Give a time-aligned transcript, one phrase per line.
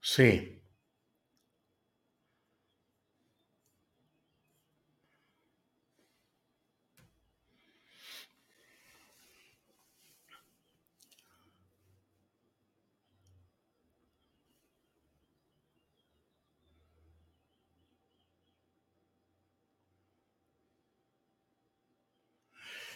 [0.00, 0.60] Sí.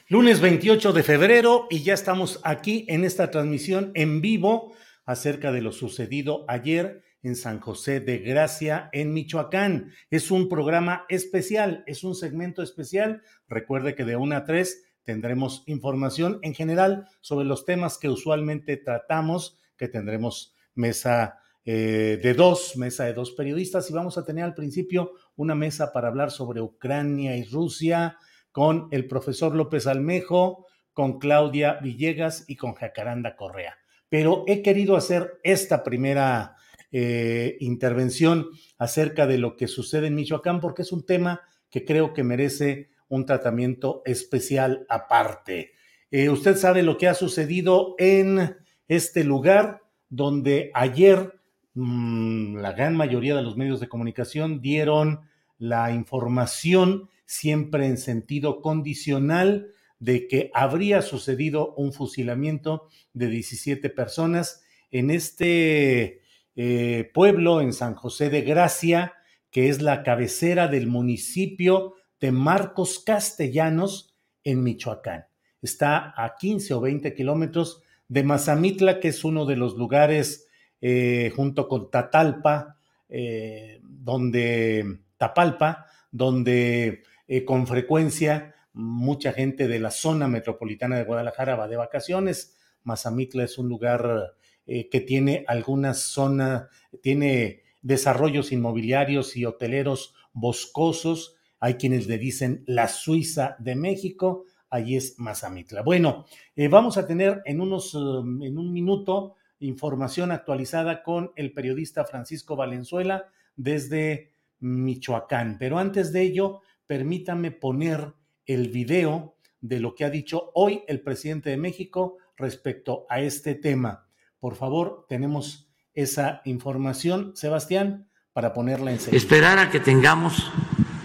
[0.08, 4.74] Lunes 28 de febrero y ya estamos aquí en esta transmisión en vivo
[5.04, 9.92] acerca de lo sucedido ayer en San José de Gracia, en Michoacán.
[10.10, 13.22] Es un programa especial, es un segmento especial.
[13.48, 18.76] Recuerde que de 1 a 3 tendremos información en general sobre los temas que usualmente
[18.76, 24.44] tratamos, que tendremos mesa eh, de dos, mesa de dos periodistas y vamos a tener
[24.44, 28.18] al principio una mesa para hablar sobre Ucrania y Rusia
[28.52, 33.78] con el profesor López Almejo, con Claudia Villegas y con Jacaranda Correa.
[34.14, 36.54] Pero he querido hacer esta primera
[36.92, 38.46] eh, intervención
[38.78, 42.90] acerca de lo que sucede en Michoacán porque es un tema que creo que merece
[43.08, 45.72] un tratamiento especial aparte.
[46.12, 48.54] Eh, usted sabe lo que ha sucedido en
[48.86, 51.40] este lugar donde ayer
[51.74, 55.22] mmm, la gran mayoría de los medios de comunicación dieron
[55.58, 59.72] la información siempre en sentido condicional
[60.04, 66.20] de que habría sucedido un fusilamiento de 17 personas en este
[66.56, 69.14] eh, pueblo, en San José de Gracia,
[69.50, 74.14] que es la cabecera del municipio de Marcos Castellanos,
[74.46, 75.24] en Michoacán.
[75.62, 80.48] Está a 15 o 20 kilómetros de Mazamitla, que es uno de los lugares
[80.82, 82.76] eh, junto con Tatalpa,
[83.08, 87.04] eh, donde Tapalpa, donde
[87.46, 92.56] con frecuencia mucha gente de la zona metropolitana de Guadalajara va de vacaciones.
[92.82, 94.34] Mazamitla es un lugar
[94.66, 96.68] eh, que tiene algunas zonas,
[97.02, 101.36] tiene desarrollos inmobiliarios y hoteleros boscosos.
[101.60, 104.44] Hay quienes le dicen la Suiza de México.
[104.68, 105.82] Allí es Mazamitla.
[105.82, 106.26] Bueno,
[106.56, 112.04] eh, vamos a tener en unos, um, en un minuto información actualizada con el periodista
[112.04, 115.58] Francisco Valenzuela desde Michoacán.
[115.58, 118.14] Pero antes de ello, permítame poner
[118.46, 123.54] el video de lo que ha dicho hoy el presidente de México respecto a este
[123.54, 124.06] tema.
[124.38, 129.16] Por favor, tenemos esa información, Sebastián, para ponerla en serio.
[129.16, 130.50] Esperar a que tengamos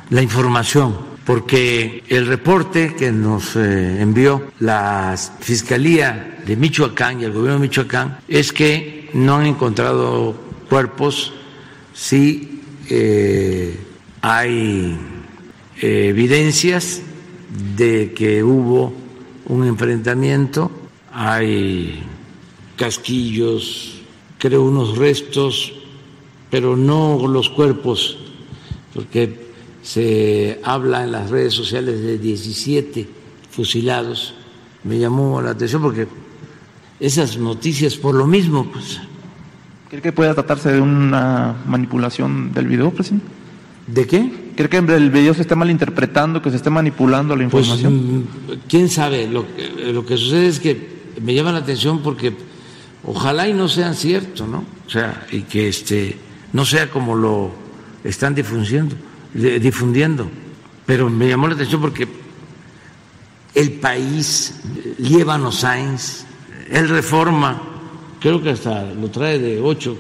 [0.10, 7.32] la información, porque el reporte que nos eh, envió la Fiscalía de Michoacán y el
[7.32, 10.36] gobierno de Michoacán es que no han encontrado
[10.68, 11.34] cuerpos,
[11.94, 13.80] sí eh,
[14.22, 14.98] hay
[15.82, 17.04] eh, evidencias
[17.76, 18.94] de que hubo
[19.48, 20.72] un enfrentamiento,
[21.12, 22.04] hay
[22.76, 24.02] casquillos,
[24.38, 25.74] creo unos restos,
[26.50, 28.18] pero no los cuerpos,
[28.94, 29.50] porque
[29.82, 33.08] se habla en las redes sociales de 17
[33.50, 34.34] fusilados.
[34.84, 36.08] Me llamó la atención porque
[37.00, 39.00] esas noticias por lo mismo, pues.
[39.90, 43.26] ¿Cree que pueda tratarse de una manipulación del video, presidente?
[43.88, 44.32] ¿De qué?
[44.60, 48.28] ¿Cree que el video se esté malinterpretando, que se esté manipulando la información?
[48.46, 49.26] Pues, quién sabe.
[49.26, 52.34] Lo que, lo que sucede es que me llama la atención porque
[53.06, 54.66] ojalá y no sean ciertos, ¿no?
[54.86, 56.18] O sea, y que este
[56.52, 57.52] no sea como lo
[58.04, 58.98] están difundiendo,
[59.34, 60.30] difundiendo.
[60.86, 62.06] Pero me llamó la atención porque
[63.56, 64.60] el país,
[64.98, 66.26] Líbano Sainz,
[66.70, 67.62] él reforma,
[68.20, 69.98] creo que hasta lo trae de ocho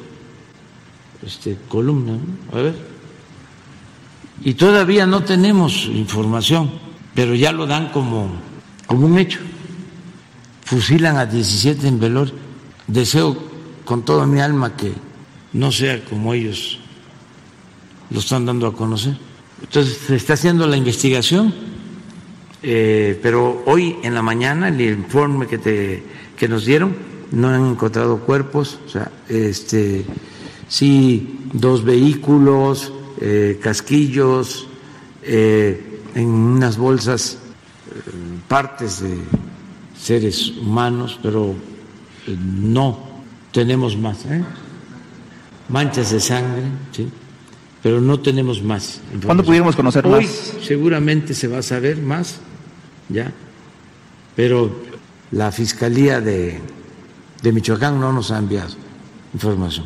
[1.25, 2.59] este, columnas, ¿no?
[2.59, 2.88] A ver
[4.43, 6.71] Y todavía no tenemos información,
[7.13, 8.31] pero ya lo dan como,
[8.87, 9.39] como un hecho.
[10.63, 12.31] Fusilan a 17 en velor.
[12.87, 13.37] Deseo
[13.85, 14.93] con toda mi alma que
[15.53, 16.79] no sea como ellos
[18.09, 19.17] lo están dando a conocer.
[19.61, 21.53] Entonces se está haciendo la investigación,
[22.63, 26.03] eh, pero hoy en la mañana el informe que, te,
[26.37, 26.95] que nos dieron
[27.31, 30.05] no han encontrado cuerpos, o sea, este,
[30.67, 34.67] sí dos vehículos, eh, casquillos,
[35.23, 37.37] eh, en unas bolsas
[38.47, 39.17] partes de
[39.99, 41.55] seres humanos, pero
[42.27, 42.99] no
[43.51, 44.19] tenemos más.
[45.67, 47.09] Manchas de sangre, ¿sí?
[47.81, 49.01] pero no tenemos más.
[49.23, 50.53] ¿Cuándo pudiéramos conocer Hoy más?
[50.61, 52.39] seguramente se va a saber más,
[53.07, 53.31] ya,
[54.35, 54.75] pero
[55.31, 56.59] la Fiscalía de,
[57.41, 58.73] de Michoacán no nos ha enviado
[59.33, 59.85] información.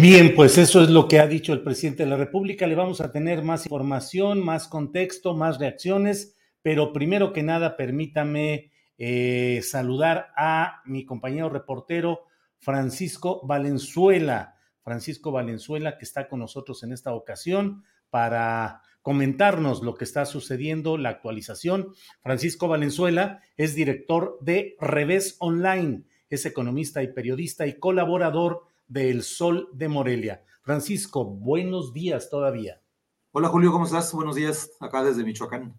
[0.00, 2.68] Bien, pues eso es lo que ha dicho el presidente de la República.
[2.68, 8.70] Le vamos a tener más información, más contexto, más reacciones, pero primero que nada, permítame
[8.96, 12.26] eh, saludar a mi compañero reportero
[12.58, 14.54] Francisco Valenzuela.
[14.84, 20.96] Francisco Valenzuela, que está con nosotros en esta ocasión para comentarnos lo que está sucediendo,
[20.96, 21.92] la actualización.
[22.22, 29.22] Francisco Valenzuela es director de Revés Online, es economista y periodista y colaborador de El
[29.22, 30.44] Sol de Morelia.
[30.62, 32.82] Francisco, buenos días todavía.
[33.30, 34.12] Hola Julio, ¿cómo estás?
[34.12, 35.78] Buenos días, acá desde Michoacán.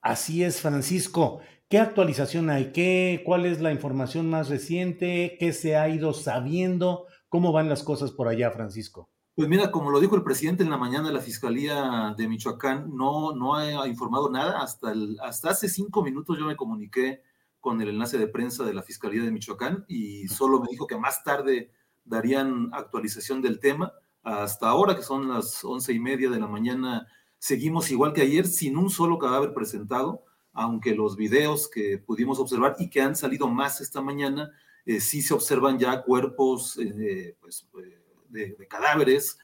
[0.00, 1.40] Así es, Francisco.
[1.68, 2.72] ¿Qué actualización hay?
[2.72, 5.36] ¿Qué, ¿Cuál es la información más reciente?
[5.38, 7.06] ¿Qué se ha ido sabiendo?
[7.28, 9.10] ¿Cómo van las cosas por allá, Francisco?
[9.34, 13.34] Pues mira, como lo dijo el presidente en la mañana la Fiscalía de Michoacán, no,
[13.36, 14.62] no ha informado nada.
[14.62, 17.22] Hasta, el, hasta hace cinco minutos yo me comuniqué
[17.60, 20.96] con el enlace de prensa de la Fiscalía de Michoacán y solo me dijo que
[20.96, 21.70] más tarde
[22.08, 23.92] darían actualización del tema.
[24.22, 27.06] Hasta ahora, que son las once y media de la mañana,
[27.38, 32.76] seguimos igual que ayer, sin un solo cadáver presentado, aunque los videos que pudimos observar
[32.78, 34.50] y que han salido más esta mañana,
[34.84, 37.68] eh, sí se observan ya cuerpos eh, pues,
[38.34, 39.38] eh, de, cadáveres,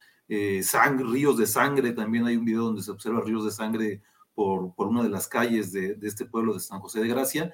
[0.62, 4.02] sangre, ríos de sangre, también hay un video donde se observa ríos de sangre
[4.34, 7.52] por, por una de las calles de, de este pueblo de San José de Gracia,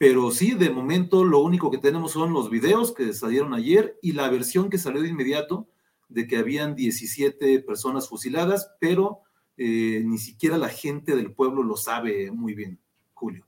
[0.00, 4.12] pero sí, de momento lo único que tenemos son los videos que salieron ayer y
[4.12, 5.68] la versión que salió de inmediato
[6.08, 9.20] de que habían 17 personas fusiladas, pero
[9.58, 12.80] eh, ni siquiera la gente del pueblo lo sabe muy bien,
[13.12, 13.46] Julio.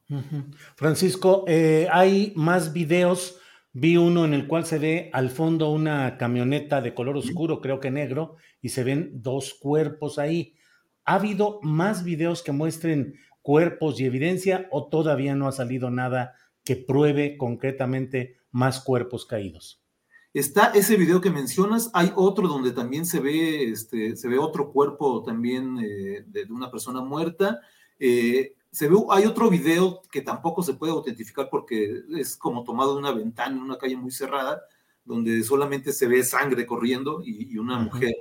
[0.76, 3.38] Francisco, eh, hay más videos.
[3.72, 7.80] Vi uno en el cual se ve al fondo una camioneta de color oscuro, creo
[7.80, 10.54] que negro, y se ven dos cuerpos ahí.
[11.06, 16.34] ¿Ha habido más videos que muestren cuerpos y evidencia o todavía no ha salido nada
[16.64, 19.82] que pruebe concretamente más cuerpos caídos?
[20.34, 24.72] Está ese video que mencionas, hay otro donde también se ve, este, se ve otro
[24.72, 27.60] cuerpo también eh, de, de, una persona muerta.
[27.98, 32.94] Eh, se ve, hay otro video que tampoco se puede autentificar porque es como tomado
[32.94, 34.62] de una ventana en una calle muy cerrada,
[35.04, 38.14] donde solamente se ve sangre corriendo y, y una mujer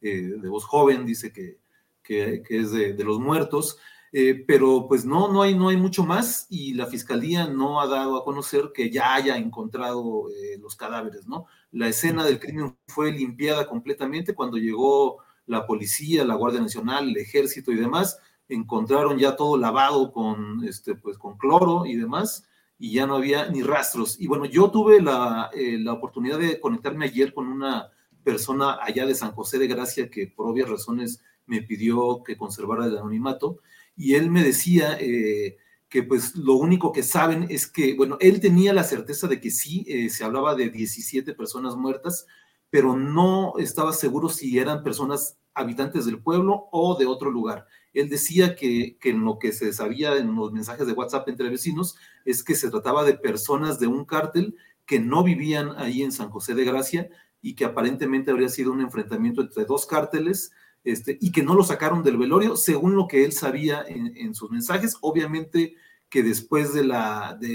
[0.00, 1.58] eh, de voz joven dice que,
[2.02, 3.76] que, que es de, de, los muertos.
[4.12, 7.86] Eh, pero pues no, no hay, no hay mucho más y la fiscalía no ha
[7.86, 11.46] dado a conocer que ya haya encontrado eh, los cadáveres, ¿no?
[11.70, 17.16] La escena del crimen fue limpiada completamente cuando llegó la policía, la Guardia Nacional, el
[17.18, 18.18] ejército y demás,
[18.48, 23.46] encontraron ya todo lavado con, este, pues, con cloro y demás y ya no había
[23.48, 24.20] ni rastros.
[24.20, 27.90] Y bueno, yo tuve la, eh, la oportunidad de conectarme ayer con una
[28.24, 32.86] persona allá de San José de Gracia que por obvias razones me pidió que conservara
[32.86, 33.60] el anonimato
[34.00, 35.58] y él me decía eh,
[35.90, 39.50] que pues lo único que saben es que, bueno, él tenía la certeza de que
[39.50, 42.26] sí, eh, se hablaba de 17 personas muertas,
[42.70, 47.66] pero no estaba seguro si eran personas habitantes del pueblo o de otro lugar.
[47.92, 51.50] Él decía que, que en lo que se sabía en los mensajes de WhatsApp entre
[51.50, 56.12] vecinos es que se trataba de personas de un cártel que no vivían ahí en
[56.12, 57.10] San José de Gracia
[57.42, 60.52] y que aparentemente habría sido un enfrentamiento entre dos cárteles
[60.84, 64.50] este, y que no lo sacaron del velorio, según lo que él sabía en, sus
[64.50, 64.96] mensajes.
[65.00, 65.74] Obviamente
[66.08, 66.92] que después del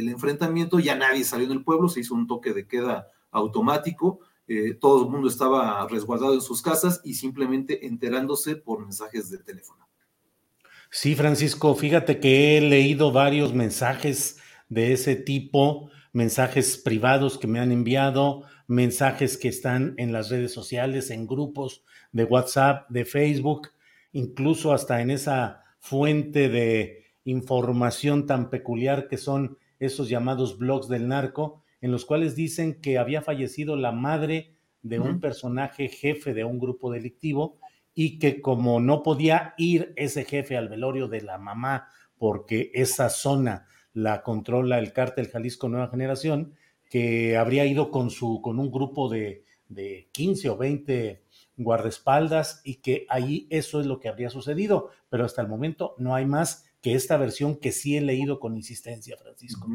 [0.10, 5.04] enfrentamiento ya nadie salió del pueblo, se hizo un toque de queda automático, eh, todo
[5.04, 9.86] el mundo estaba resguardado en sus casas y simplemente enterándose por mensajes de teléfono.
[10.92, 14.38] Sí, Francisco, fíjate que he leído varios mensajes
[14.76, 20.52] de ese tipo, mensajes privados que me han enviado, mensajes que están en las redes
[20.52, 23.70] sociales, en grupos de WhatsApp, de Facebook,
[24.12, 31.08] incluso hasta en esa fuente de información tan peculiar que son esos llamados blogs del
[31.08, 36.44] narco, en los cuales dicen que había fallecido la madre de un personaje jefe de
[36.44, 37.60] un grupo delictivo
[37.94, 43.10] y que como no podía ir ese jefe al velorio de la mamá porque esa
[43.10, 46.54] zona la controla el cártel Jalisco Nueva Generación,
[46.90, 51.24] que habría ido con, su, con un grupo de, de 15 o 20
[51.58, 56.14] guardaespaldas y que ahí eso es lo que habría sucedido, pero hasta el momento no
[56.14, 59.68] hay más que esta versión que sí he leído con insistencia, Francisco.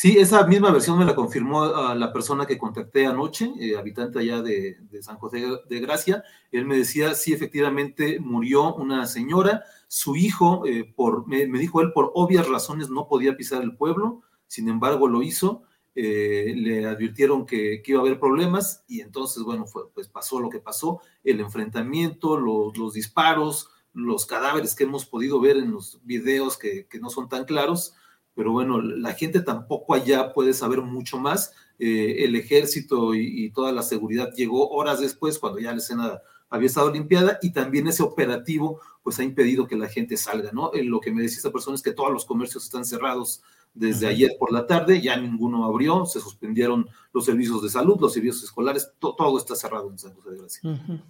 [0.00, 4.18] Sí, esa misma versión me la confirmó a la persona que contacté anoche, eh, habitante
[4.18, 6.24] allá de, San José de Gracia.
[6.50, 11.92] Él me decía, sí, efectivamente murió una señora, su hijo, eh, por, me, dijo él,
[11.92, 15.64] por obvias razones no podía pisar el pueblo, sin embargo lo hizo.
[15.94, 20.48] Eh, le advirtieron que, iba a haber problemas y entonces, bueno, fue, pues pasó lo
[20.48, 26.00] que pasó, el enfrentamiento, los, los disparos, los cadáveres que hemos podido ver en los
[26.04, 27.96] videos que, que no son tan claros
[28.34, 31.52] pero bueno, la gente tampoco allá puede saber mucho más.
[31.78, 36.66] Eh, el ejército y, toda la seguridad llegó horas después, cuando ya la escena había
[36.66, 40.72] estado limpiada, y también ese operativo pues ha impedido que la gente salga, ¿no?
[40.74, 44.08] Eh, lo que me decía esta persona es que todos los comercios están cerrados desde
[44.08, 48.42] ayer por la tarde, ya ninguno abrió, se suspendieron los servicios de salud, los servicios
[48.42, 51.04] escolares, todo está cerrado en San José de Gracia.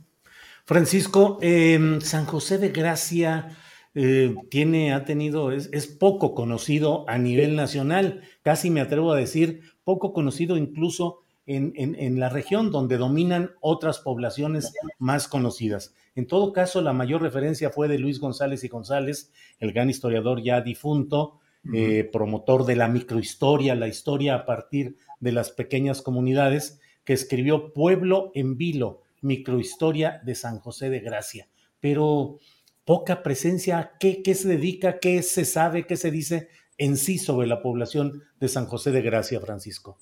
[0.66, 3.56] Francisco, eh, San José de Gracia
[3.94, 9.62] eh, tiene, ha tenido, es, poco conocido a nivel nacional, casi me atrevo a decir,
[9.84, 15.94] poco conocido incluso en, en, la región donde dominan otras poblaciones más conocidas.
[16.14, 20.42] En todo caso, la mayor referencia fue de Luis González y González, el gran historiador
[20.42, 21.40] ya difunto,
[21.74, 27.72] eh, promotor de la microhistoria, la historia a partir de las pequeñas comunidades, que escribió
[27.72, 31.48] Pueblo en Vilo, microhistoria de San José de Gracia.
[31.80, 32.38] Pero
[32.90, 37.46] poca presencia, ¿qué, ¿qué, se dedica, qué se sabe, qué se dice en sí sobre
[37.46, 39.96] la población de San José de Gracia, Francisco?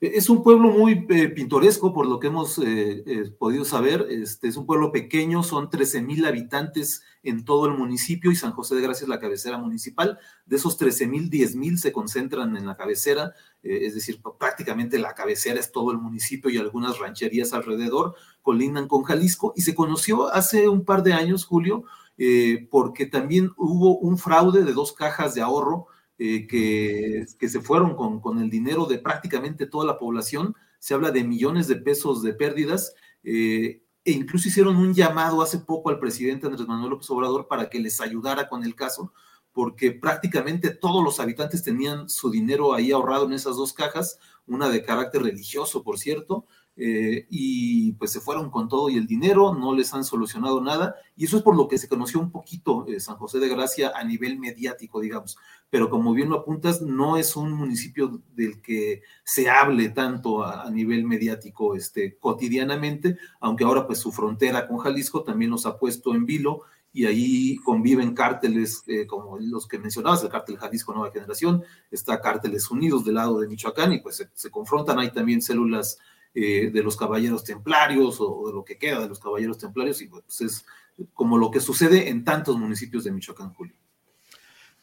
[0.00, 4.06] Es un pueblo muy eh, pintoresco, por lo que hemos eh, eh, podido saber.
[4.08, 8.52] Este, es un pueblo pequeño, son 13 mil habitantes en todo el municipio y San
[8.52, 10.18] José de Gracia es la cabecera municipal.
[10.46, 15.14] De esos 13 mil, 10 mil se concentran en la cabecera, es decir, prácticamente la
[15.14, 19.52] cabecera es todo el municipio y algunas rancherías alrededor colindan con Jalisco.
[19.54, 21.84] Y se conoció hace un par de años, Julio,
[22.18, 25.86] eh, porque también hubo un fraude de dos cajas de ahorro
[26.18, 30.54] eh, que, se fueron con, con, el dinero de prácticamente toda la población.
[30.78, 32.94] Se habla de millones de pesos de pérdidas.
[33.24, 37.70] Eh, e incluso hicieron un llamado hace poco al presidente Andrés Manuel López Obrador para
[37.70, 39.12] que les ayudara con el caso,
[39.52, 44.68] porque prácticamente todos los habitantes tenían su dinero ahí ahorrado en esas dos cajas, una
[44.68, 46.46] de carácter religioso, por cierto,
[46.84, 50.96] eh, y pues se fueron con todo y el dinero, no les han solucionado nada,
[51.16, 53.92] y eso es por lo que se conoció un poquito eh, San José de Gracia
[53.94, 55.38] a nivel mediático, digamos,
[55.70, 60.68] pero como bien lo apuntas, no es un municipio del que se hable tanto a,
[60.72, 66.16] nivel mediático este, cotidianamente, aunque ahora pues su frontera con Jalisco también nos ha puesto
[66.16, 66.62] en vilo,
[66.92, 71.62] y ahí conviven cárteles eh, como los que mencionabas, el cártel Jalisco Nueva Generación,
[71.92, 76.00] está Cárteles Unidos del lado de Michoacán y pues se, se confrontan, hay también células
[76.34, 80.06] eh, de los caballeros templarios o, de lo que queda de los caballeros templarios, y
[80.06, 80.64] pues es
[81.12, 83.74] como lo que sucede en tantos municipios de Michoacán, Julio.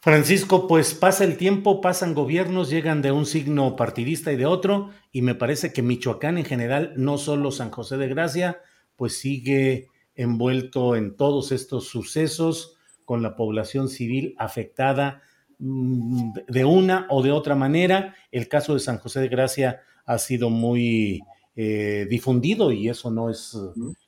[0.01, 4.91] Francisco, pues pasa el tiempo, pasan gobiernos, llegan de un signo partidista y de otro,
[5.11, 8.61] y me parece que Michoacán en general, no solo San José de Gracia,
[8.95, 15.21] pues sigue envuelto en todos estos sucesos con la población civil afectada
[15.57, 18.15] mm, de una o de otra manera.
[18.31, 21.21] El caso de San José de Gracia ha sido muy
[21.61, 23.57] eh, difundido y eso no es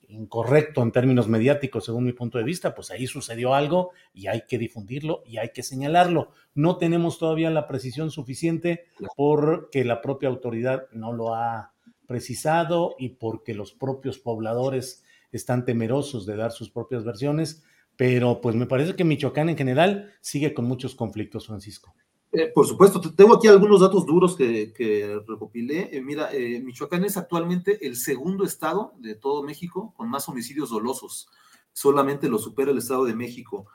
[0.08, 4.44] incorrecto en términos mediáticos según mi punto de vista, pues ahí sucedió algo y hay
[4.48, 6.32] que difundirlo y hay que señalarlo.
[6.56, 8.86] No tenemos todavía la precisión suficiente
[9.18, 11.74] porque la propia autoridad no lo ha
[12.08, 15.04] precisado y porque los propios pobladores
[15.34, 17.66] están temerosos de dar sus propias versiones,
[17.98, 21.94] pero pues me parece que Michoacán en general sigue con muchos conflictos, Francisco.
[22.34, 25.90] Eh, por supuesto, tengo aquí algunos datos duros que, recopilé.
[25.92, 30.70] Eh, mira, eh, Michoacán es actualmente el segundo estado de todo México con más homicidios
[30.70, 31.30] dolosos.
[31.74, 33.68] Solamente lo supera el Estado de México.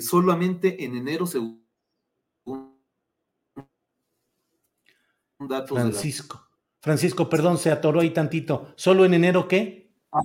[0.00, 1.62] solamente en enero, según
[5.38, 6.40] datos Francisco,
[6.80, 8.72] Francisco, perdón, se atoró ahí tantito.
[8.76, 9.92] ¿Solo en enero qué?
[10.10, 10.22] Ah,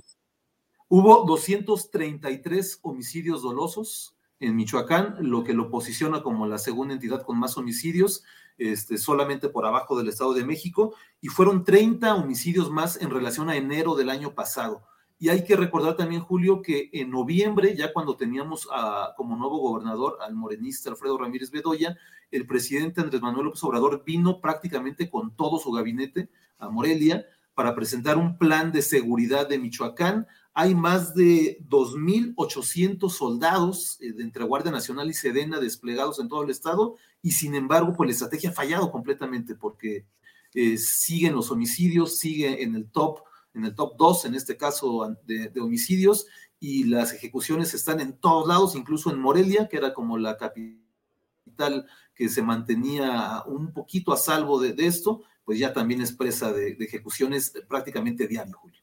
[0.88, 7.38] hubo 233 homicidios dolosos en Michoacán, lo que lo posiciona como la segunda entidad con
[7.38, 8.24] más homicidios,
[8.58, 13.48] este, solamente por abajo del Estado de México, y fueron 30 homicidios más en relación
[13.48, 14.82] a enero del año pasado.
[15.18, 18.68] Y hay que recordar también, Julio, que en noviembre, ya cuando teníamos
[19.16, 21.96] como nuevo gobernador al morenista Alfredo Ramírez Bedoya,
[22.32, 27.76] el presidente Andrés Manuel López Obrador vino prácticamente con todo su gabinete a Morelia para
[27.76, 34.44] presentar un plan de seguridad de Michoacán hay más de 2.800 soldados eh, de entre
[34.44, 38.50] Guardia Nacional y Sedena desplegados en todo el estado y sin embargo, pues la estrategia
[38.50, 40.06] ha fallado completamente porque
[40.54, 43.20] eh, siguen los homicidios, sigue en el top,
[43.54, 46.26] en el top 2 en este caso de, homicidios
[46.60, 51.86] y las ejecuciones están en todos lados, incluso en Morelia, que era como la capital
[52.14, 56.74] que se mantenía un poquito a salvo de, esto, pues ya también es presa de,
[56.74, 58.81] de ejecuciones prácticamente diario, Julio.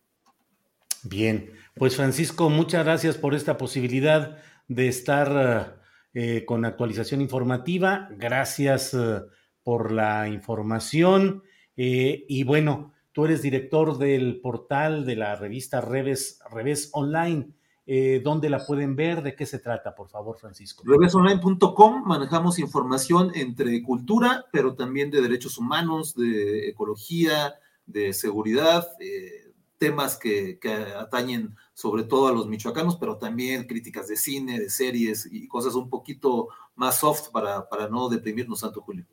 [1.03, 4.37] Bien, pues Francisco, muchas gracias por esta posibilidad
[4.67, 5.81] de estar
[6.13, 8.09] eh, con actualización informativa.
[8.17, 9.21] Gracias eh,
[9.63, 11.43] por la información.
[11.77, 17.53] Eh, y bueno, tú eres director del portal de la revista Reves, Reves Online.
[17.85, 19.23] Eh, ¿Dónde la pueden ver?
[19.23, 20.83] ¿De qué se trata, por favor, Francisco?
[20.85, 27.55] Revesonline.com manejamos información entre cultura, pero también de derechos humanos, de ecología,
[27.87, 29.48] de seguridad, eh,
[29.79, 34.69] temas que, que, atañen sobre todo a los michoacanos, pero también críticas de cine, de
[34.69, 39.05] series y cosas un poquito más soft para, para no deprimirnos tanto, Julio.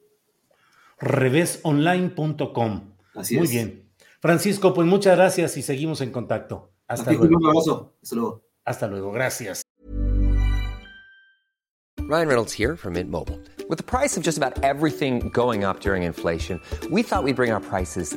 [0.99, 2.93] Revesonline.com.
[3.15, 3.51] Así Muy es.
[3.51, 3.91] bien.
[4.21, 6.73] Francisco, pues muchas gracias y seguimos en contacto.
[6.89, 7.37] Hasta Aquí, luego.
[7.37, 7.95] Un abrazo.
[8.03, 8.43] Hasta luego.
[8.65, 9.13] Hasta luego.
[9.13, 9.63] Gracias.
[12.09, 13.41] Ryan Reynolds here from Mint Mobile.
[13.69, 17.51] With the price of just about everything going up during inflation, we thought we'd bring
[17.51, 18.17] our prices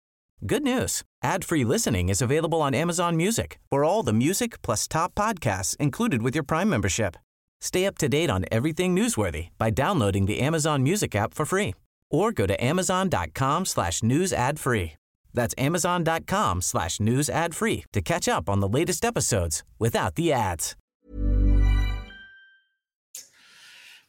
[0.43, 1.03] Good news.
[1.21, 3.59] Ad-free listening is available on Amazon Music.
[3.69, 7.15] For all the music plus top podcasts included with your Prime membership.
[7.61, 11.75] Stay up to date on everything newsworthy by downloading the Amazon Music app for free
[12.09, 14.93] or go to amazon.com slash news ad free.
[15.31, 20.33] That's amazon.com slash news ad free to catch up on the latest episodes without the
[20.33, 20.75] ads.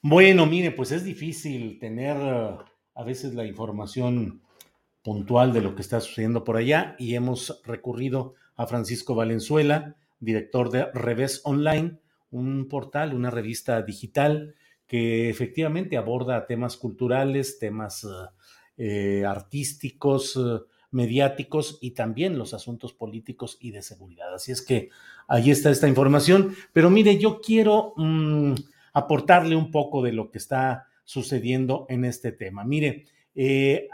[0.03, 2.57] Bueno, mire, pues es difícil tener uh,
[2.97, 4.41] a veces la información
[5.03, 10.71] puntual de lo que está sucediendo por allá y hemos recurrido a Francisco Valenzuela, director
[10.71, 11.99] de Revés Online,
[12.31, 14.55] un portal, una revista digital
[14.87, 18.29] que efectivamente aborda temas culturales, temas uh,
[18.77, 24.35] eh, artísticos, uh, mediáticos y también los asuntos políticos y de seguridad.
[24.35, 24.91] Así es que
[25.27, 26.55] ahí está esta información.
[26.73, 28.55] Pero mire, yo quiero mmm,
[28.93, 32.65] aportarle un poco de lo que está sucediendo en este tema.
[32.65, 33.89] Mire, eh,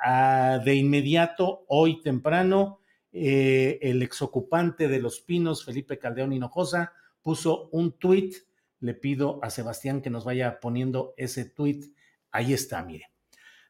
[0.64, 2.80] de inmediato, hoy temprano,
[3.12, 8.34] eh, el exocupante de Los Pinos, Felipe Caldeón Hinojosa, puso un tuit.
[8.80, 11.84] Le pido a Sebastián que nos vaya poniendo ese tuit.
[12.30, 13.06] Ahí está, mire.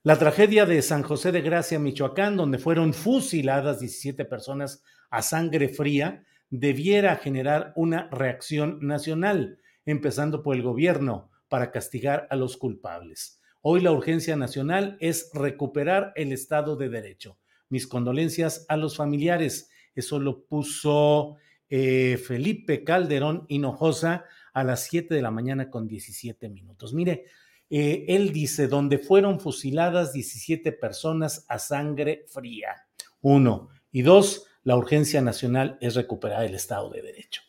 [0.02, 5.68] La tragedia de San José de Gracia, Michoacán, donde fueron fusiladas 17 personas a sangre
[5.68, 13.40] fría, debiera generar una reacción nacional, empezando por el gobierno, para castigar a los culpables.
[13.70, 17.36] Hoy la urgencia nacional es recuperar el Estado de Derecho.
[17.68, 19.68] Mis condolencias a los familiares.
[19.94, 21.36] Eso lo puso
[21.68, 26.94] eh, Felipe Calderón Hinojosa a las 7 de la mañana con 17 minutos.
[26.94, 27.26] Mire,
[27.68, 32.86] eh, él dice, donde fueron fusiladas 17 personas a sangre fría.
[33.20, 33.68] Uno.
[33.92, 37.42] Y dos, la urgencia nacional es recuperar el Estado de Derecho.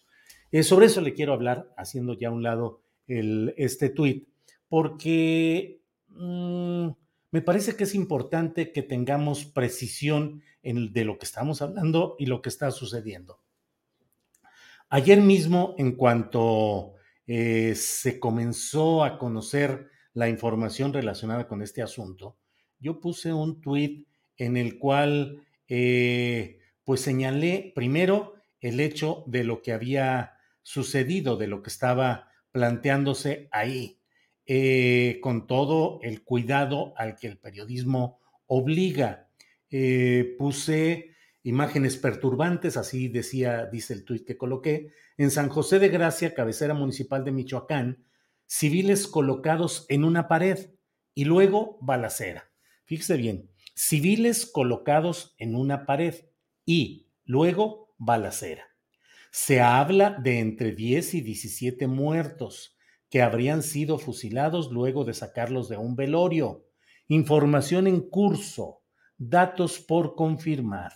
[0.52, 4.28] Eh, sobre eso le quiero hablar, haciendo ya a un lado el, este tuit,
[4.68, 5.79] porque
[6.10, 6.90] mmm,
[7.32, 12.26] me parece que es importante que tengamos precisión en, de lo que estamos hablando y
[12.26, 13.42] lo que está sucediendo.
[14.90, 16.96] Ayer mismo, en cuanto
[17.28, 22.38] eh, se comenzó a conocer la información relacionada con este asunto,
[22.80, 29.62] yo puse un tuit en el cual eh, pues señalé primero el hecho de lo
[29.62, 33.99] que había sucedido, de lo que estaba planteándose ahí,
[34.52, 39.30] eh, con todo el cuidado al que el periodismo obliga.
[39.70, 41.12] Eh, puse
[41.44, 46.74] imágenes perturbantes, así decía, dice el tuit que coloqué, en San José de Gracia, cabecera
[46.74, 48.04] municipal de Michoacán,
[48.48, 50.72] civiles colocados en una pared
[51.14, 52.50] y luego balacera.
[52.86, 56.16] Fíjese bien, civiles colocados en una pared
[56.66, 58.64] y luego balacera.
[59.30, 62.79] Se habla de entre 10 y 17 muertos
[63.10, 66.66] que habrían sido fusilados luego de sacarlos de un velorio.
[67.08, 68.84] Información en curso,
[69.18, 70.94] datos por confirmar.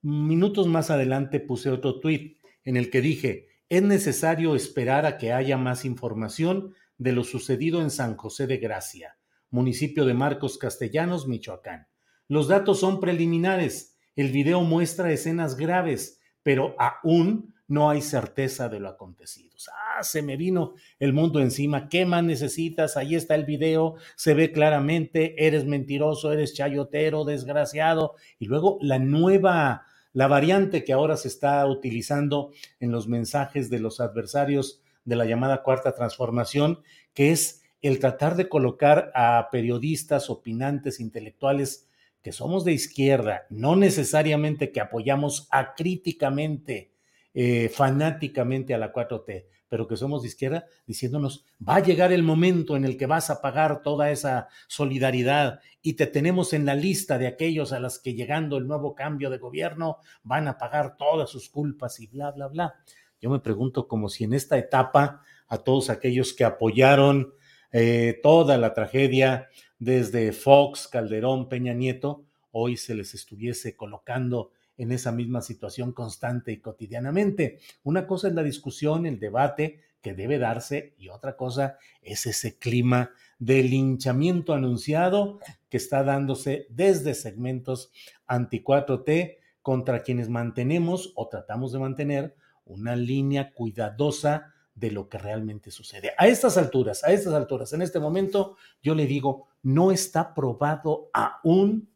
[0.00, 5.32] Minutos más adelante puse otro tuit en el que dije, es necesario esperar a que
[5.32, 9.16] haya más información de lo sucedido en San José de Gracia,
[9.50, 11.88] municipio de Marcos Castellanos, Michoacán.
[12.28, 13.96] Los datos son preliminares.
[14.14, 19.51] El video muestra escenas graves, pero aún no hay certeza de lo acontecido.
[19.68, 21.88] Ah, se me vino el mundo encima.
[21.88, 22.96] ¿Qué más necesitas?
[22.96, 28.14] Ahí está el video, se ve claramente, eres mentiroso, eres chayotero, desgraciado.
[28.38, 33.80] Y luego la nueva la variante que ahora se está utilizando en los mensajes de
[33.80, 36.82] los adversarios de la llamada cuarta transformación,
[37.14, 41.88] que es el tratar de colocar a periodistas, opinantes, intelectuales
[42.22, 46.91] que somos de izquierda, no necesariamente que apoyamos acríticamente,
[47.34, 52.22] eh, fanáticamente a la 4T, pero que somos de izquierda, diciéndonos, va a llegar el
[52.22, 56.74] momento en el que vas a pagar toda esa solidaridad y te tenemos en la
[56.74, 60.96] lista de aquellos a las que llegando el nuevo cambio de gobierno van a pagar
[60.98, 62.74] todas sus culpas y bla, bla, bla.
[63.20, 67.32] Yo me pregunto como si en esta etapa a todos aquellos que apoyaron
[67.72, 74.92] eh, toda la tragedia desde Fox, Calderón, Peña Nieto, hoy se les estuviese colocando en
[74.92, 77.58] esa misma situación constante y cotidianamente.
[77.82, 82.58] Una cosa es la discusión, el debate que debe darse y otra cosa es ese
[82.58, 87.92] clima de linchamiento anunciado que está dándose desde segmentos
[88.26, 95.70] anti-4T contra quienes mantenemos o tratamos de mantener una línea cuidadosa de lo que realmente
[95.70, 96.12] sucede.
[96.18, 101.10] A estas alturas, a estas alturas, en este momento, yo le digo, no está probado
[101.12, 101.88] aún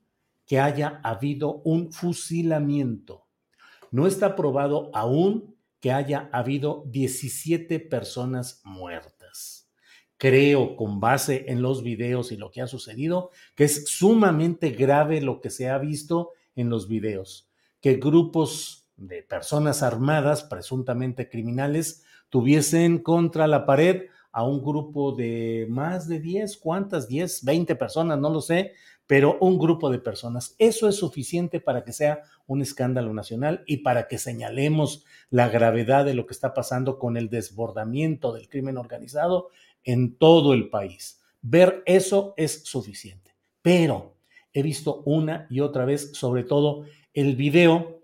[0.46, 3.26] que haya habido un fusilamiento.
[3.90, 9.70] No está probado aún que haya habido 17 personas muertas.
[10.18, 15.20] Creo, con base en los videos y lo que ha sucedido, que es sumamente grave
[15.20, 22.02] lo que se ha visto en los videos, que grupos de personas armadas, presuntamente criminales,
[22.30, 27.08] tuviesen contra la pared a un grupo de más de 10, ¿cuántas?
[27.08, 28.72] 10, 20 personas, no lo sé,
[29.06, 30.54] pero un grupo de personas.
[30.58, 36.04] Eso es suficiente para que sea un escándalo nacional y para que señalemos la gravedad
[36.04, 39.48] de lo que está pasando con el desbordamiento del crimen organizado
[39.84, 41.20] en todo el país.
[41.42, 43.34] Ver eso es suficiente.
[43.62, 44.16] Pero
[44.52, 48.00] he visto una y otra vez, sobre todo el video,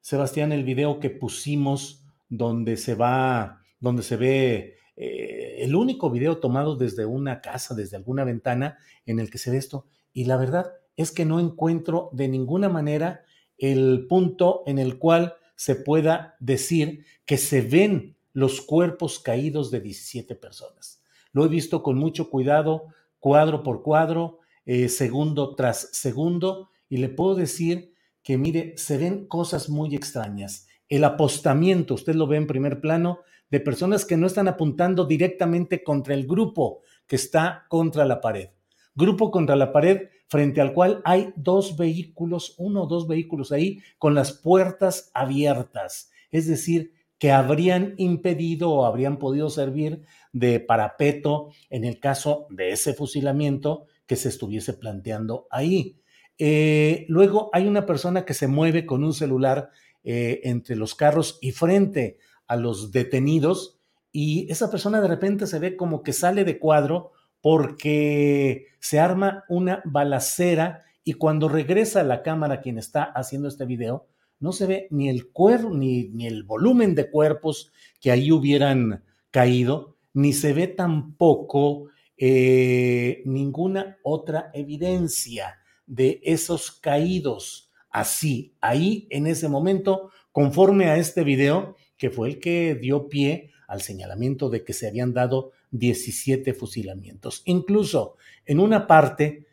[0.00, 6.38] Sebastián, el video que pusimos donde se va, donde se ve eh, el único video
[6.38, 10.38] tomado desde una casa, desde alguna ventana, en el que se ve esto y la
[10.38, 13.24] verdad es que no encuentro de ninguna manera
[13.58, 19.80] el punto en el cual se pueda decir que se ven los cuerpos caídos de
[19.80, 21.02] 17 personas.
[21.32, 22.86] Lo he visto con mucho cuidado,
[23.18, 29.26] cuadro por cuadro, eh, segundo tras segundo, y le puedo decir que, mire, se ven
[29.26, 30.68] cosas muy extrañas.
[30.88, 35.82] El apostamiento, usted lo ve en primer plano, de personas que no están apuntando directamente
[35.82, 38.48] contra el grupo que está contra la pared
[38.94, 43.80] grupo contra la pared, frente al cual hay dos vehículos, uno o dos vehículos ahí
[43.98, 50.02] con las puertas abiertas, es decir, que habrían impedido o habrían podido servir
[50.32, 55.96] de parapeto en el caso de ese fusilamiento que se estuviese planteando ahí.
[56.38, 59.70] Eh, luego hay una persona que se mueve con un celular
[60.02, 63.78] eh, entre los carros y frente a los detenidos
[64.12, 67.12] y esa persona de repente se ve como que sale de cuadro
[67.44, 74.06] porque se arma una balacera y cuando regresa la cámara quien está haciendo este video,
[74.40, 79.04] no se ve ni el cuerpo, ni, ni, el volumen de cuerpos que ahí hubieran
[79.30, 87.70] caído, ni se ve tampoco eh, ninguna otra evidencia de esos caídos.
[87.90, 93.50] Así, ahí en ese momento, conforme a este video, que fue el que dio pie
[93.68, 97.42] al señalamiento de que se habían dado 17 fusilamientos.
[97.44, 99.46] Incluso en una parte,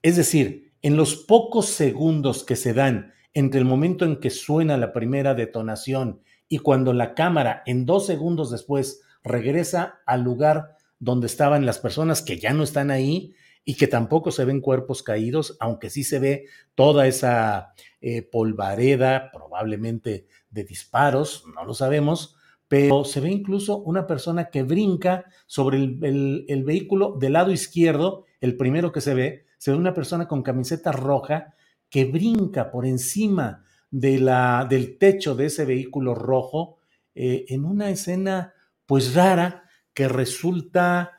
[0.00, 4.76] es decir, en los pocos segundos que se dan entre el momento en que suena
[4.76, 11.26] la primera detonación y cuando la cámara en dos segundos después regresa al lugar donde
[11.26, 15.56] estaban las personas que ya no están ahí y que tampoco se ven cuerpos caídos,
[15.58, 16.44] aunque sí se ve
[16.76, 22.35] toda esa eh, polvareda, probablemente de disparos, no lo sabemos,
[22.68, 28.56] pero se ve incluso una persona que brinca sobre el, vehículo del lado izquierdo, el
[28.56, 31.54] primero que se ve, se ve una persona con camiseta roja
[31.88, 36.78] que brinca por encima de la, del techo de ese vehículo rojo
[37.14, 38.52] eh, en una escena
[38.84, 41.12] pues rara que resulta,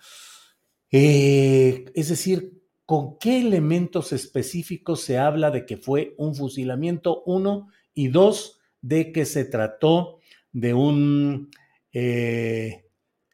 [0.91, 7.69] eh, es decir, con qué elementos específicos se habla de que fue un fusilamiento, uno,
[7.93, 10.16] y dos, de que se trató
[10.57, 11.51] de un
[11.93, 12.85] eh,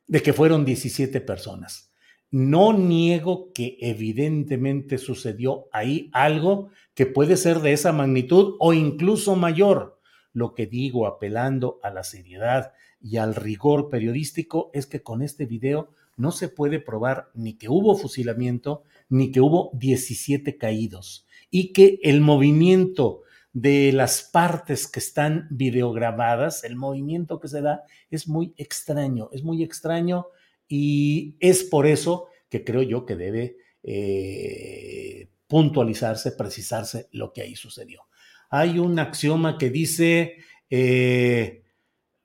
[0.07, 1.93] de que fueron 17 personas.
[2.31, 9.38] No niego que evidentemente sucedió ahí algo que puede ser de esa magnitud o incluso
[9.38, 10.01] mayor.
[10.33, 15.45] Lo que digo, apelando a la seriedad y al rigor periodístico, es que con este
[15.45, 21.71] video no se puede probar ni que hubo fusilamiento, ni que hubo 17 caídos, y
[21.71, 23.21] que el movimiento
[23.53, 29.43] de las partes que están videograbadas, el movimiento que se da es muy extraño, es
[29.43, 30.27] muy extraño
[30.67, 37.55] y es por eso que creo yo que debe eh, puntualizarse, precisarse lo que ahí
[37.55, 38.01] sucedió.
[38.49, 40.37] Hay un axioma que dice
[40.69, 41.63] eh,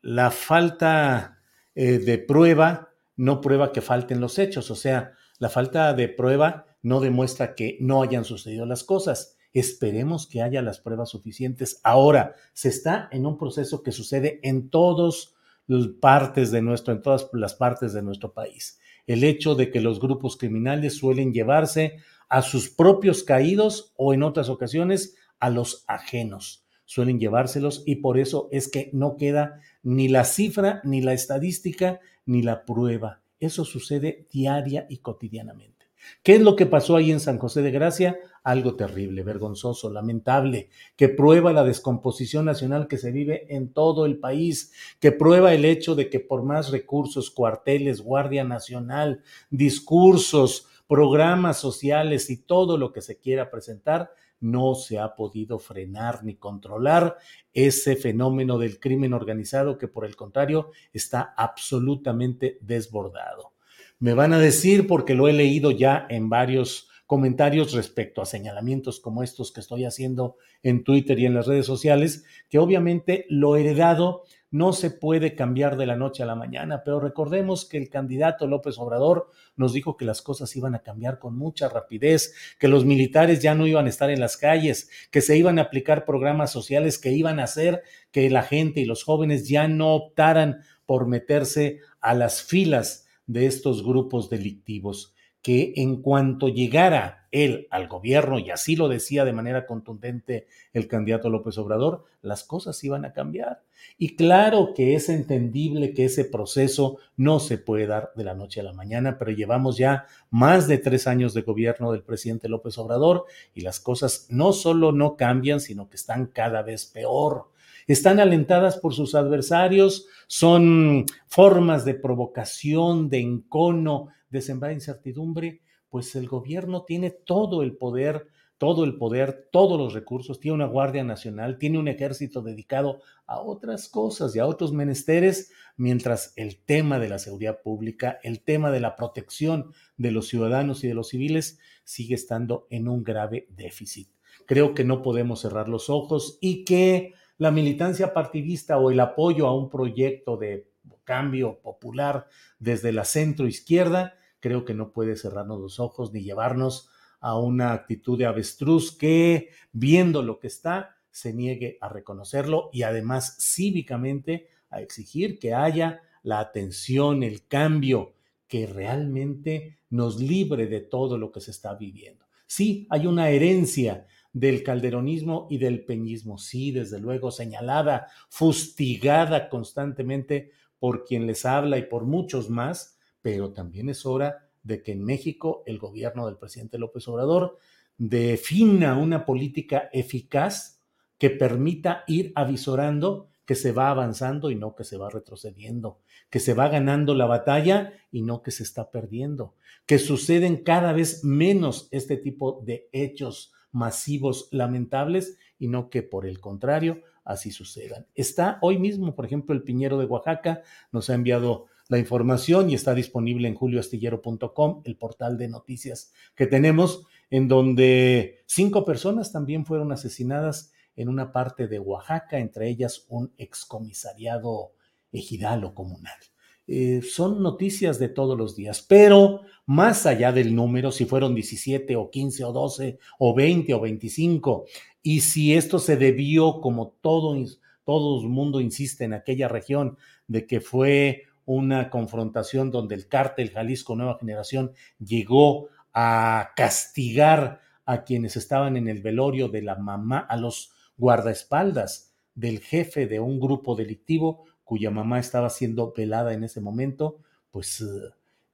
[0.00, 1.42] la falta
[1.74, 6.66] eh, de prueba no prueba que falten los hechos, o sea, la falta de prueba
[6.82, 9.37] no demuestra que no hayan sucedido las cosas.
[9.58, 11.80] Esperemos que haya las pruebas suficientes.
[11.82, 15.34] Ahora, se está en un proceso que sucede en todas
[15.66, 18.78] las partes de nuestro, en todas las partes de nuestro país.
[19.06, 21.96] El hecho de que los grupos criminales suelen llevarse
[22.28, 26.64] a sus propios caídos o en otras ocasiones a los ajenos.
[26.84, 32.00] Suelen llevárselos y por eso es que no queda ni la cifra, ni la estadística,
[32.26, 33.22] ni la prueba.
[33.40, 35.78] Eso sucede diaria y cotidianamente.
[36.22, 38.18] ¿Qué es lo que pasó ahí en San José de Gracia?
[38.42, 44.18] Algo terrible, vergonzoso, lamentable, que prueba la descomposición nacional que se vive en todo el
[44.18, 51.58] país, que prueba el hecho de que por más recursos, cuarteles, Guardia Nacional, discursos, programas
[51.58, 57.18] sociales y todo lo que se quiera presentar, no se ha podido frenar ni controlar
[57.52, 63.52] ese fenómeno del crimen organizado que por el contrario está absolutamente desbordado.
[63.98, 69.00] Me van a decir, porque lo he leído ya en varios comentarios respecto a señalamientos
[69.00, 73.56] como estos que estoy haciendo en Twitter y en las redes sociales, que obviamente lo
[73.56, 77.88] heredado no se puede cambiar de la noche a la mañana, pero recordemos que el
[77.88, 82.68] candidato López Obrador nos dijo que las cosas iban a cambiar con mucha rapidez, que
[82.68, 86.04] los militares ya no iban a estar en las calles, que se iban a aplicar
[86.04, 90.60] programas sociales que iban a hacer que la gente y los jóvenes ya no optaran
[90.84, 97.88] por meterse a las filas de estos grupos delictivos, que en cuanto llegara él al
[97.88, 103.04] gobierno, y así lo decía de manera contundente el candidato López Obrador, las cosas iban
[103.04, 103.62] a cambiar.
[103.98, 108.60] Y claro que es entendible que ese proceso no se puede dar de la noche
[108.60, 112.78] a la mañana, pero llevamos ya más de tres años de gobierno del presidente López
[112.78, 117.48] Obrador y las cosas no solo no cambian, sino que están cada vez peor
[117.88, 126.28] están alentadas por sus adversarios, son formas de provocación, de encono, de incertidumbre, pues el
[126.28, 131.58] gobierno tiene todo el poder, todo el poder, todos los recursos, tiene una Guardia Nacional,
[131.58, 137.08] tiene un ejército dedicado a otras cosas y a otros menesteres, mientras el tema de
[137.08, 141.58] la seguridad pública, el tema de la protección de los ciudadanos y de los civiles
[141.84, 144.10] sigue estando en un grave déficit.
[144.46, 149.46] Creo que no podemos cerrar los ojos y que la militancia partidista o el apoyo
[149.46, 150.68] a un proyecto de
[151.08, 152.26] cambio popular
[152.58, 157.72] desde la centro izquierda, creo que no puede cerrarnos los ojos ni llevarnos a una
[157.72, 164.48] actitud de avestruz que, viendo lo que está, se niegue a reconocerlo y además cívicamente
[164.68, 168.12] a exigir que haya la atención, el cambio
[168.46, 172.26] que realmente nos libre de todo lo que se está viviendo.
[172.46, 176.38] Sí, hay una herencia del calderonismo y del peñismo.
[176.38, 183.52] Sí, desde luego, señalada, fustigada constantemente por quien les habla y por muchos más, pero
[183.52, 187.58] también es hora de que en México el gobierno del presidente López Obrador
[187.96, 190.80] defina una política eficaz
[191.18, 196.38] que permita ir avisorando que se va avanzando y no que se va retrocediendo, que
[196.38, 199.54] se va ganando la batalla y no que se está perdiendo,
[199.86, 206.26] que suceden cada vez menos este tipo de hechos masivos lamentables y no que por
[206.26, 208.06] el contrario así sucedan.
[208.14, 212.74] Está hoy mismo, por ejemplo, el Piñero de Oaxaca nos ha enviado la información y
[212.74, 219.66] está disponible en julioastillero.com, el portal de noticias que tenemos, en donde cinco personas también
[219.66, 224.72] fueron asesinadas en una parte de Oaxaca, entre ellas un excomisariado
[225.12, 226.18] ejidal o comunal.
[226.66, 231.96] Eh, son noticias de todos los días, pero más allá del número, si fueron 17
[231.96, 234.66] o 15 o 12 o 20 o 25,
[235.08, 237.34] y si esto se debió, como todo,
[237.82, 243.50] todo el mundo insiste en aquella región, de que fue una confrontación donde el cártel
[243.50, 250.18] Jalisco Nueva Generación llegó a castigar a quienes estaban en el velorio de la mamá,
[250.18, 256.44] a los guardaespaldas del jefe de un grupo delictivo, cuya mamá estaba siendo velada en
[256.44, 257.82] ese momento, pues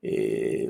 [0.03, 0.69] eh,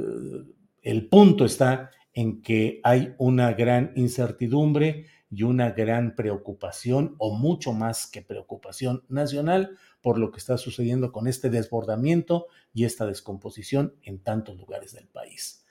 [0.81, 7.73] el punto está en que hay una gran incertidumbre y una gran preocupación, o mucho
[7.73, 13.95] más que preocupación nacional, por lo que está sucediendo con este desbordamiento y esta descomposición
[14.03, 15.65] en tantos lugares del país.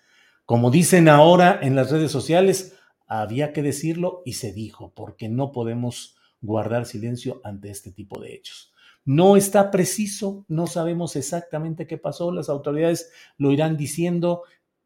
[0.46, 2.76] Como dicen ahora en las redes sociales,
[3.08, 8.34] había que decirlo y se dijo, porque no podemos guardar silencio ante este tipo de
[8.34, 8.74] hechos.
[9.06, 14.44] No está preciso, no sabemos exactamente qué pasó, las autoridades lo irán diciendo,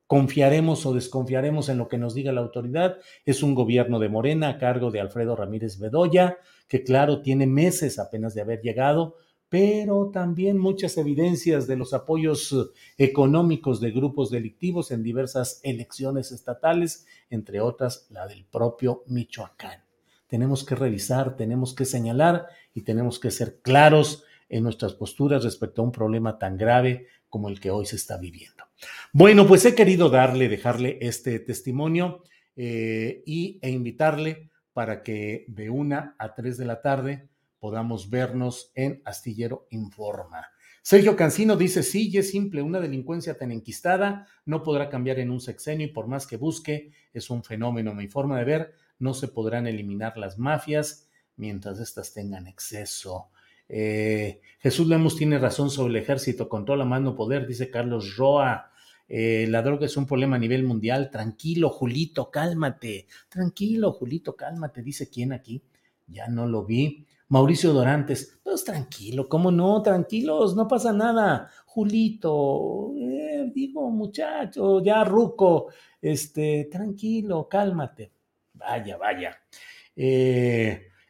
[0.08, 2.98] confiaremos o desconfiaremos en lo que nos diga la autoridad.
[3.26, 8.00] Es un gobierno de Morena a cargo de Alfredo Ramírez Bedoya, que claro, tiene meses
[8.00, 9.18] apenas de haber llegado,
[9.50, 12.56] pero también muchas evidencias de los apoyos
[12.98, 19.84] económicos de grupos delictivos en diversas elecciones estatales, entre otras la del propio Michoacán.
[20.28, 25.82] Tenemos que revisar, tenemos que señalar y tenemos que ser claros en nuestras posturas respecto
[25.82, 28.67] a un problema tan grave como el que hoy se está viviendo.
[29.14, 32.24] Bueno, pues he querido darle, dejarle este testimonio
[32.56, 38.72] eh, y, e invitarle para que de una a tres de la tarde podamos vernos
[38.76, 40.48] en Astillero Informa.
[40.82, 45.32] Sergio Cancino dice, sí, y es simple, una delincuencia tan enquistada no podrá cambiar en
[45.32, 47.94] un sexenio y por más que busque, es un fenómeno.
[47.94, 53.32] Mi forma de ver, no se podrán eliminar las mafias mientras éstas tengan exceso.
[53.70, 58.72] Eh, Jesús Lemos tiene razón sobre el ejército, controla mano poder, dice Carlos Roa.
[59.10, 61.10] Eh, la droga es un problema a nivel mundial.
[61.10, 63.08] Tranquilo, Julito, cálmate.
[63.30, 64.82] Tranquilo, Julito, cálmate.
[64.84, 65.62] Dice quién aquí.
[66.08, 67.06] Ya no lo vi.
[67.30, 69.82] Mauricio Dorantes, pues tranquilo, ¿cómo no?
[69.82, 71.50] Tranquilos, no pasa nada.
[71.66, 75.68] Julito, eh, digo, muchacho, ya ruco,
[76.02, 78.12] este, tranquilo, cálmate.
[78.54, 79.38] Vaya, vaya.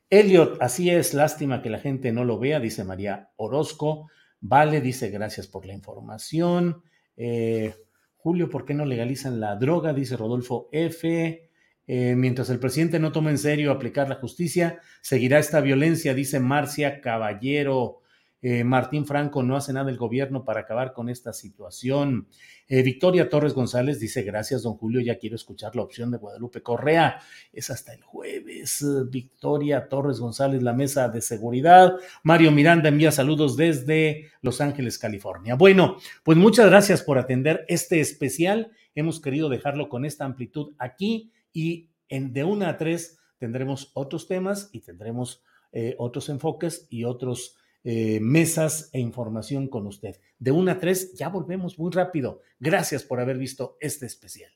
[0.10, 4.10] Elliot, así es, lástima que la gente no lo vea, dice María Orozco.
[4.40, 6.82] Vale, dice gracias por la información.
[7.18, 7.76] Eh,
[8.16, 9.94] Julio, ¿por qué no legalizan la droga?
[9.94, 11.50] Dice Rodolfo F.
[11.88, 16.40] Eh, mientras el presidente no toma en serio aplicar la justicia, seguirá esta violencia, dice
[16.40, 18.02] Marcia Caballero.
[18.42, 22.28] Eh, Martín Franco no hace nada el gobierno para acabar con esta situación.
[22.68, 26.62] Eh, Victoria Torres González dice, gracias, don Julio, ya quiero escuchar la opción de Guadalupe
[26.62, 27.20] Correa.
[27.52, 28.86] Es hasta el jueves.
[29.10, 31.96] Victoria Torres González, la mesa de seguridad.
[32.24, 35.56] Mario Miranda envía saludos desde Los Ángeles, California.
[35.56, 38.72] Bueno, pues muchas gracias por atender este especial.
[38.94, 44.28] Hemos querido dejarlo con esta amplitud aquí y en de una a tres tendremos otros
[44.28, 47.57] temas y tendremos eh, otros enfoques y otros
[47.90, 50.18] eh, mesas e información con usted.
[50.40, 52.42] De una a tres ya volvemos muy rápido.
[52.60, 54.52] Gracias por haber visto este especial.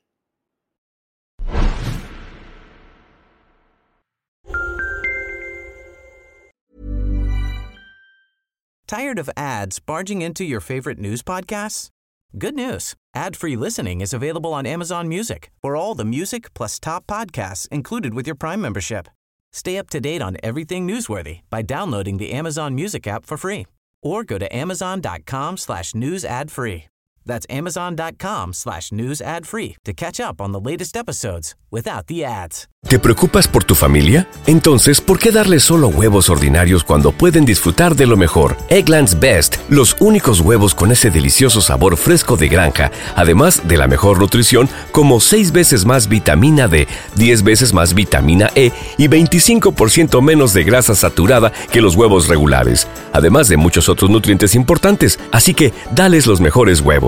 [8.86, 11.88] Tired of ads barging into your favorite news podcasts?
[12.36, 12.94] Good news.
[13.14, 18.12] Ad-free listening is available on Amazon Music for all the music plus top podcasts included
[18.12, 19.08] with your Prime membership.
[19.52, 23.66] Stay up to date on everything newsworthy by downloading the Amazon Music app for free
[24.02, 26.84] or go to amazon.com slash news ad free.
[27.26, 32.24] That's amazon.com slash news ad free to catch up on the latest episodes without the
[32.24, 32.68] ads.
[32.88, 34.28] ¿Te preocupas por tu familia?
[34.44, 38.56] Entonces, ¿por qué darles solo huevos ordinarios cuando pueden disfrutar de lo mejor?
[38.68, 43.86] Eggland's Best, los únicos huevos con ese delicioso sabor fresco de granja, además de la
[43.86, 50.20] mejor nutrición, como 6 veces más vitamina D, 10 veces más vitamina E y 25%
[50.20, 55.20] menos de grasa saturada que los huevos regulares, además de muchos otros nutrientes importantes.
[55.30, 56.80] Así que, dales los mejores